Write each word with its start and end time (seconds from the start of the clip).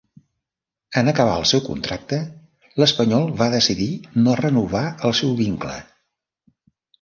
En 1.01 1.09
acabar 1.11 1.33
el 1.41 1.43
seu 1.49 1.59
contracte, 1.65 2.19
l'Espanyol 2.83 3.29
va 3.43 3.51
decidir 3.57 3.91
no 4.25 4.35
renovar 4.41 4.83
el 5.11 5.15
seu 5.21 5.37
vincle. 5.43 5.77